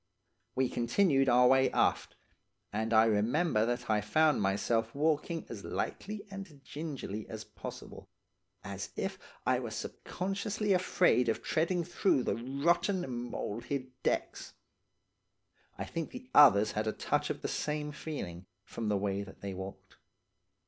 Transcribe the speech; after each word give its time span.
"We 0.55 0.67
continued 0.67 1.29
our 1.29 1.45
way 1.45 1.69
aft, 1.69 2.15
and 2.73 2.91
I 2.91 3.05
remember 3.05 3.67
that 3.67 3.87
I 3.87 4.01
found 4.01 4.41
myself 4.41 4.95
walking 4.95 5.45
as 5.47 5.63
lightly 5.63 6.25
and 6.31 6.59
gingerly 6.63 7.29
as 7.29 7.43
possible, 7.43 8.09
as 8.63 8.89
if 8.95 9.19
I 9.45 9.59
were 9.59 9.69
subconsciously 9.69 10.73
afraid 10.73 11.29
of 11.29 11.43
treading 11.43 11.83
through 11.83 12.23
the 12.23 12.33
rotten, 12.35 13.29
mould 13.29 13.65
hid 13.65 13.91
decks. 14.01 14.55
I 15.77 15.85
think 15.85 16.09
the 16.09 16.31
others 16.33 16.71
had 16.71 16.87
a 16.87 16.93
touch 16.93 17.29
of 17.29 17.43
the 17.43 17.47
same 17.47 17.91
feeling, 17.91 18.47
from 18.63 18.89
the 18.89 18.97
way 18.97 19.21
that 19.21 19.41
they 19.41 19.53
walked. 19.53 19.97